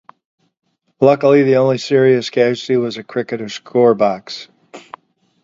[0.99, 4.47] Luckily, the only serious casualty was a cricket scorebox.